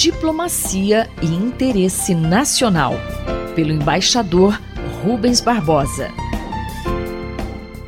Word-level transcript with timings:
Diplomacia 0.00 1.10
e 1.20 1.26
Interesse 1.26 2.14
Nacional, 2.14 2.94
pelo 3.54 3.70
embaixador 3.70 4.58
Rubens 5.02 5.42
Barbosa. 5.42 6.08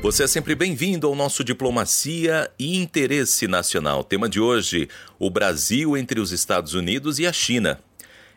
Você 0.03 0.25
é 0.25 0.27
sempre 0.27 0.55
bem-vindo 0.55 1.07
ao 1.07 1.15
nosso 1.15 1.43
Diplomacia 1.43 2.51
e 2.59 2.77
Interesse 2.77 3.49
Nacional. 3.49 4.05
Tema 4.05 4.29
de 4.29 4.39
hoje: 4.39 4.91
o 5.19 5.31
Brasil 5.31 5.97
entre 5.97 6.21
os 6.21 6.33
Estados 6.33 6.75
Unidos 6.75 7.19
e 7.19 7.27
a 7.27 7.33
China. 7.33 7.81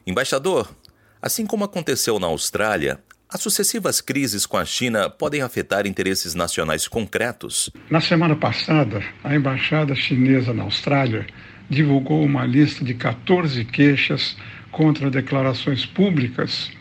Embaixador, 0.07 0.73
assim 1.21 1.46
como 1.46 1.66
aconteceu 1.66 2.18
na 2.18 2.28
Austrália, 2.28 3.02
as 3.28 3.42
sucessivas 3.42 4.00
crises 4.00 4.46
com 4.46 4.55
a 4.55 4.64
China 4.64 5.10
podem 5.10 5.42
afetar 5.42 5.86
interesses 5.86 6.34
nacionais 6.34 6.88
concretos? 6.88 7.70
Na 7.89 8.00
semana 8.00 8.38
passada, 8.38 9.04
a 9.21 9.36
embaixada 9.36 9.94
chinesa 9.96 10.54
na 10.54 10.64
Austrália 10.64 11.28
divulgou 11.70 12.23
uma 12.23 12.45
lista 12.45 12.84
de 12.84 12.93
14 12.93 13.63
queixas 13.65 14.37
contra 14.71 15.10
declarações 15.10 15.86
públicas 15.86 16.71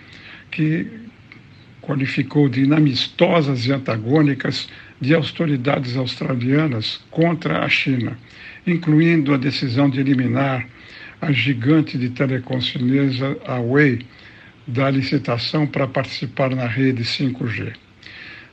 que 0.51 0.87
qualificou 1.81 2.49
de 2.49 2.63
inamistosas 2.63 3.67
e 3.67 3.73
antagônicas 3.73 4.69
de 5.01 5.15
autoridades 5.15 5.97
australianas 5.97 7.01
contra 7.11 7.65
a 7.65 7.69
China, 7.69 8.17
incluindo 8.67 9.35
a 9.35 9.37
decisão 9.37 9.89
de 9.91 10.01
eliminar 10.01 10.67
a 11.21 11.31
gigante 11.31 11.99
de 11.99 12.11
telecom 12.11 12.61
chinesa 12.61 13.37
Huawei 13.47 14.01
da 14.67 14.91
licitação 14.91 15.67
para 15.67 15.87
participar 15.87 16.55
na 16.55 16.67
rede 16.67 17.03
5G. 17.03 17.75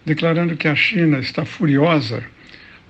Declarando 0.06 0.58
que 0.58 0.68
a 0.68 0.76
China 0.76 1.20
está 1.20 1.46
furiosa, 1.46 2.24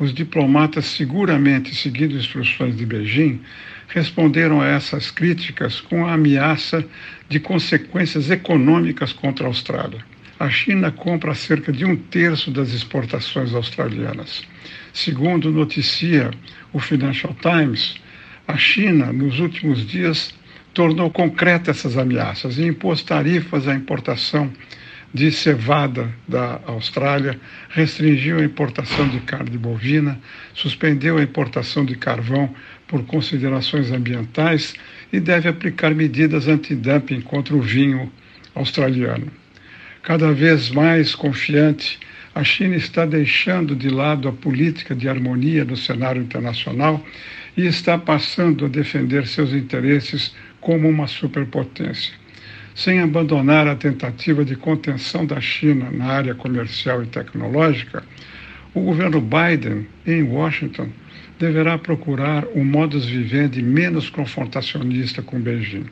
os 0.02 0.12
diplomatas, 0.12 0.86
seguramente 0.86 1.76
seguindo 1.76 2.18
instruções 2.18 2.76
de 2.76 2.88
Beijing, 2.88 3.40
responderam 3.88 4.60
a 4.60 4.66
essas 4.66 5.12
críticas 5.12 5.80
com 5.80 6.08
a 6.08 6.14
ameaça 6.14 6.84
de 7.30 7.40
consequências 7.40 8.32
econômicas 8.32 9.14
contra 9.14 9.46
a 9.46 9.50
Austrália. 9.50 10.04
A 10.40 10.50
China 10.50 10.90
compra 10.92 11.36
cerca 11.36 11.72
de 11.72 11.86
um 11.86 11.96
terço 11.96 12.50
das 12.50 12.74
exportações 12.74 13.54
australianas. 13.54 14.42
Segundo 14.92 15.52
noticia 15.52 16.32
o 16.74 16.80
Financial 16.80 17.36
Times, 17.40 17.94
a 18.48 18.58
China, 18.58 19.14
nos 19.14 19.40
últimos 19.40 19.86
dias, 19.86 20.34
tornou 20.74 21.12
concreta 21.12 21.70
essas 21.70 21.96
ameaças 21.96 22.58
e 22.58 22.66
impôs 22.66 23.04
tarifas 23.04 23.68
à 23.68 23.76
importação 23.76 24.52
de 25.14 25.32
cevada 25.32 26.10
da 26.28 26.60
Austrália, 26.66 27.40
restringiu 27.70 28.40
a 28.40 28.44
importação 28.44 29.08
de 29.10 29.20
carne 29.22 29.58
bovina, 29.58 30.20
suspendeu 30.54 31.18
a 31.18 31.24
importação 31.24 31.84
de 31.84 31.96
carvão 31.96 32.54
por 32.88 33.04
considerações 33.06 33.92
ambientais 33.92 34.74
e 35.12 35.20
deve 35.20 35.50
aplicar 35.50 35.94
medidas 35.94 36.48
antidumping 36.48 37.22
contra 37.22 37.56
o 37.56 37.62
vinho 37.62 38.12
australiano. 38.56 39.28
Cada 40.04 40.32
vez 40.32 40.70
mais 40.70 41.14
confiante, 41.14 42.00
a 42.34 42.44
China 42.44 42.76
está 42.76 43.06
deixando 43.06 43.76
de 43.76 43.90
lado 43.90 44.28
a 44.28 44.32
política 44.32 44.96
de 44.96 45.10
harmonia 45.10 45.66
no 45.66 45.76
cenário 45.76 46.22
internacional 46.22 47.06
e 47.58 47.66
está 47.66 47.98
passando 47.98 48.66
a 48.66 48.70
defender 48.70 49.28
seus 49.28 49.52
interesses 49.52 50.34
como 50.62 50.88
uma 50.88 51.08
superpotência. 51.08 52.21
Sem 52.74 53.00
abandonar 53.00 53.68
a 53.68 53.76
tentativa 53.76 54.46
de 54.46 54.56
contenção 54.56 55.26
da 55.26 55.42
China 55.42 55.92
na 55.92 56.06
área 56.06 56.34
comercial 56.34 57.04
e 57.04 57.06
tecnológica, 57.06 58.04
o 58.74 58.82
governo 58.82 59.20
Biden, 59.22 59.88
em 60.08 60.24
Washington, 60.24 60.90
deverá 61.38 61.78
procurar 61.78 62.46
um 62.56 62.64
modus 62.64 63.06
vivendi 63.06 63.62
menos 63.62 64.10
confrontacionista 64.10 65.22
com 65.22 65.40
Beijing. 65.40 65.86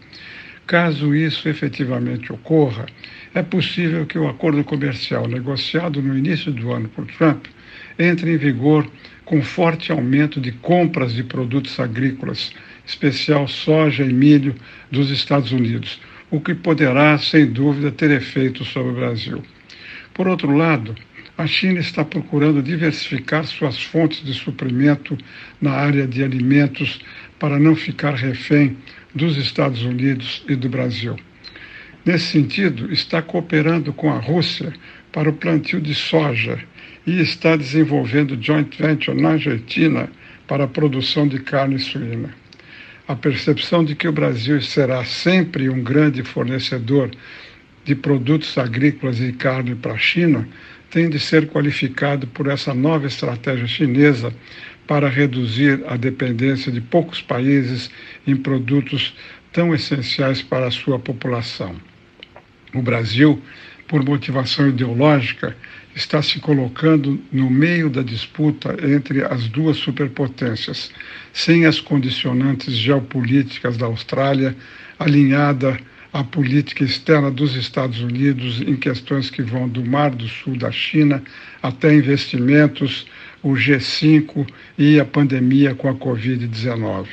Caso 0.66 1.16
isso 1.16 1.50
efetivamente 1.50 2.32
ocorra, 2.32 2.86
é 3.34 3.42
possível 3.42 4.06
que 4.06 4.18
o 4.18 4.30
acordo 4.30 4.64
comercial 4.64 5.28
negociado 5.28 6.02
no 6.02 6.18
início 6.18 6.52
do 6.52 6.72
ano 6.72 6.88
por 6.90 7.06
Trump 7.08 7.48
entre 7.98 8.32
em 8.34 8.38
vigor 8.38 8.88
com 9.26 9.42
forte 9.42 9.92
aumento 9.92 10.40
de 10.40 10.52
compras 10.54 11.14
de 11.14 11.24
produtos 11.24 11.80
agrícolas, 11.80 12.52
especial 12.86 13.48
soja 13.48 14.04
e 14.04 14.14
milho, 14.14 14.56
dos 14.90 15.12
Estados 15.12 15.52
Unidos, 15.52 16.00
o 16.32 16.40
que 16.40 16.54
poderá, 16.54 17.18
sem 17.18 17.46
dúvida, 17.46 17.92
ter 17.92 18.12
efeito 18.12 18.64
sobre 18.64 18.92
o 18.92 18.96
Brasil. 18.96 19.44
Por 20.14 20.28
outro 20.28 20.56
lado, 20.56 20.96
a 21.38 21.48
China 21.48 21.80
está 21.80 22.04
procurando 22.04 22.62
diversificar 22.62 23.46
suas 23.46 23.82
fontes 23.82 24.24
de 24.24 24.34
suprimento 24.34 25.18
na 25.62 25.72
área 25.72 26.06
de 26.06 26.24
alimentos 26.24 27.00
para 27.40 27.58
não 27.58 27.76
ficar 27.76 28.14
refém 28.14 28.78
dos 29.16 29.38
Estados 29.38 29.82
Unidos 29.84 30.44
e 30.50 30.56
do 30.56 30.68
Brasil. 30.68 31.16
Nesse 32.06 32.26
sentido, 32.26 32.92
está 32.92 33.22
cooperando 33.22 33.94
com 33.94 34.12
a 34.12 34.20
Rússia 34.20 34.74
para 35.12 35.30
o 35.30 35.34
plantio 35.34 35.80
de 35.80 35.96
soja 35.96 36.60
e 37.08 37.22
está 37.22 37.56
desenvolvendo 37.56 38.38
joint 38.42 38.78
venture 38.78 39.20
na 39.20 39.32
Argentina 39.32 40.10
para 40.48 40.66
a 40.66 40.68
produção 40.68 41.28
de 41.28 41.40
carne 41.40 41.80
suína. 41.80 42.34
A 43.10 43.16
percepção 43.16 43.84
de 43.84 43.96
que 43.96 44.08
o 44.08 44.12
Brasil 44.12 44.62
será 44.62 45.04
sempre 45.04 45.68
um 45.68 45.82
grande 45.82 46.22
fornecedor 46.22 47.10
de 47.84 47.96
produtos 47.96 48.56
agrícolas 48.56 49.20
e 49.20 49.34
carne 49.34 49.74
para 49.74 49.94
a 49.94 49.98
China 49.98 50.48
tem 50.92 51.10
de 51.10 51.20
ser 51.20 51.48
qualificado 51.48 52.28
por 52.28 52.46
essa 52.46 52.72
nova 52.72 53.08
estratégia 53.08 53.66
chinesa 53.66 54.32
para 54.86 55.10
reduzir 55.10 55.84
a 55.88 55.98
dependência 55.98 56.72
de 56.72 56.80
poucos 56.82 57.20
países 57.20 57.90
em 58.28 58.36
produtos 58.36 59.16
tão 59.52 59.74
essenciais 59.74 60.44
para 60.44 60.68
a 60.68 60.72
sua 60.72 61.00
população. 61.00 61.78
O 62.76 62.82
Brasil, 62.84 63.42
por 63.90 64.06
motivação 64.06 64.70
ideológica, 64.70 65.58
está 65.96 66.22
se 66.22 66.40
colocando 66.40 67.20
no 67.32 67.50
meio 67.50 67.90
da 67.90 68.04
disputa 68.04 68.78
entre 68.82 69.26
as 69.26 69.48
duas 69.48 69.78
superpotências, 69.78 70.92
sem 71.34 71.66
as 71.66 71.82
condicionantes 71.82 72.76
geopolíticas 72.76 73.76
da 73.76 73.88
Austrália, 73.88 74.56
alinhada 74.98 75.78
à 76.14 76.24
política 76.24 76.84
externa 76.84 77.32
dos 77.32 77.56
Estados 77.56 78.00
Unidos 78.00 78.62
em 78.62 78.76
questões 78.76 79.30
que 79.30 79.42
vão 79.42 79.68
do 79.68 79.84
Mar 79.84 80.12
do 80.12 80.28
Sul 80.28 80.56
da 80.56 80.72
China 80.72 81.22
até 81.62 81.94
investimentos, 81.94 83.08
o 83.42 83.54
G5 83.54 84.48
e 84.78 85.00
a 85.00 85.06
pandemia 85.06 85.74
com 85.74 85.90
a 85.90 85.96
Covid-19. 85.96 87.08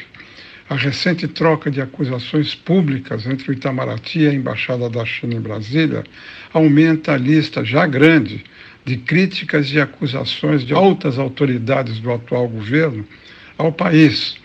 A 0.68 0.74
recente 0.74 1.28
troca 1.28 1.70
de 1.70 1.80
acusações 1.80 2.52
públicas 2.52 3.24
entre 3.24 3.50
o 3.50 3.52
Itamaraty 3.52 4.20
e 4.20 4.26
a 4.28 4.34
Embaixada 4.34 4.90
da 4.90 5.04
China 5.04 5.34
em 5.34 5.40
Brasília 5.40 6.02
aumenta 6.52 7.12
a 7.12 7.16
lista 7.16 7.64
já 7.64 7.86
grande 7.86 8.44
de 8.84 8.96
críticas 8.96 9.70
e 9.72 9.80
acusações 9.80 10.64
de 10.64 10.74
altas 10.74 11.20
autoridades 11.20 12.00
do 12.00 12.12
atual 12.12 12.48
governo 12.48 13.06
ao 13.56 13.72
país, 13.72 14.36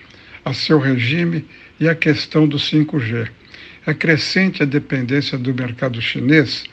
a 0.46 0.54
seu 0.54 0.80
regime 0.80 1.44
e 1.80 1.90
à 1.90 1.96
questão 1.96 2.48
do 2.48 2.58
5G. 2.58 3.28
É 3.88 3.94
crescente 3.94 4.62
a 4.62 4.66
dependência 4.66 5.40
do 5.40 5.52
mercado 5.56 6.00
chinês, 6.00 6.66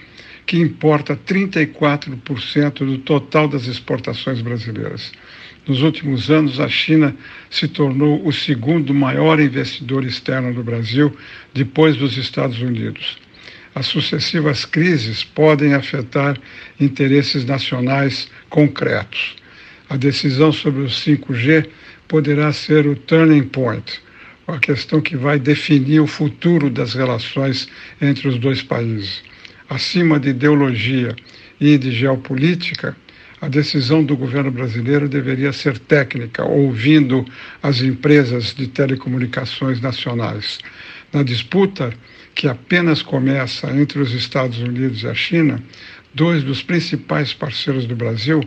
que 0.45 0.59
importa 0.59 1.17
34% 1.17 2.79
do 2.85 2.99
total 2.99 3.49
das 3.49 3.67
exportações 3.67 4.43
brasileiras. 4.43 5.11
Nos 5.69 5.83
últimos 5.83 6.31
anos, 6.31 6.59
a 6.61 6.69
China 6.69 7.15
se 7.51 7.69
tornou 7.69 8.27
o 8.27 8.33
segundo 8.33 8.95
maior 8.95 9.39
investidor 9.39 10.03
externo 10.03 10.51
no 10.51 10.65
Brasil, 10.65 11.15
depois 11.53 11.95
dos 11.95 12.17
Estados 12.17 12.59
Unidos. 12.63 13.19
As 13.75 13.85
sucessivas 13.85 14.65
crises 14.65 15.23
podem 15.23 15.75
afetar 15.75 16.39
interesses 16.81 17.45
nacionais 17.45 18.31
concretos. 18.49 19.37
A 19.91 19.97
decisão 19.99 20.51
sobre 20.53 20.81
o 20.81 20.87
5G 20.87 21.69
poderá 22.09 22.51
ser 22.51 22.87
o 22.87 22.97
turning 22.97 23.45
point, 23.45 24.01
a 24.47 24.59
questão 24.59 25.03
que 25.03 25.19
vai 25.19 25.39
definir 25.39 26.01
o 26.01 26.07
futuro 26.07 26.71
das 26.71 26.95
relações 26.95 27.69
entre 28.01 28.27
os 28.27 28.39
dois 28.39 28.63
países. 28.63 29.23
Acima 29.69 30.19
de 30.19 30.31
ideologia 30.31 31.15
e 31.61 31.77
de 31.77 31.93
geopolítica, 31.93 32.97
a 33.41 33.49
decisão 33.49 34.05
do 34.05 34.17
governo 34.17 34.51
brasileiro 34.51 35.09
deveria 35.09 35.53
ser 35.53 35.79
técnica, 35.79 36.45
ouvindo 36.45 37.25
as 37.63 37.81
empresas 37.81 38.55
de 38.55 38.67
telecomunicações 38.67 39.81
nacionais. 39.81 40.59
Na 41.13 41.23
disputa, 41.23 41.93
que 42.35 42.49
apenas 42.49 43.03
começa 43.03 43.71
entre 43.71 44.01
os 44.01 44.13
Estados 44.13 44.59
Unidos 44.59 45.03
e 45.03 45.09
a 45.09 45.15
China, 45.15 45.63
dois 46.13 46.43
dos 46.43 46.63
principais 46.63 47.33
parceiros 47.33 47.87
do 47.87 47.95
Brasil, 47.95 48.41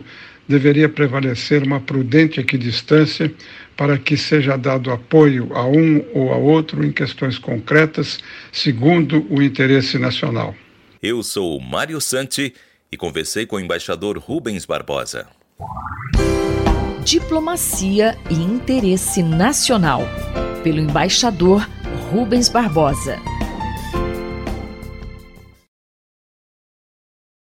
deveria 0.46 0.88
prevalecer 0.88 1.62
uma 1.62 1.80
prudente 1.80 2.40
equidistância 2.40 3.32
para 3.76 3.96
que 3.96 4.16
seja 4.16 4.56
dado 4.56 4.90
apoio 4.90 5.48
a 5.54 5.66
um 5.66 6.04
ou 6.12 6.32
a 6.32 6.36
outro 6.36 6.84
em 6.84 6.92
questões 6.92 7.38
concretas, 7.38 8.18
segundo 8.50 9.26
o 9.30 9.42
interesse 9.42 9.98
nacional. 9.98 10.54
Eu 11.02 11.22
sou 11.22 11.58
Mário 11.60 12.00
Santi 12.00 12.54
e 12.92 12.96
conversei 12.96 13.46
com 13.46 13.56
o 13.56 13.60
embaixador 13.60 14.18
Rubens 14.18 14.66
Barbosa. 14.66 15.26
Diplomacia 17.02 18.16
e 18.30 18.34
Interesse 18.34 19.22
Nacional, 19.22 20.02
pelo 20.62 20.78
embaixador 20.78 21.66
Rubens 22.10 22.50
Barbosa. 22.50 23.18